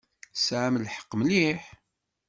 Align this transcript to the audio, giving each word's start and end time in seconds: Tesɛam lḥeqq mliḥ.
Tesɛam 0.33 0.75
lḥeqq 0.85 1.11
mliḥ. 1.17 1.61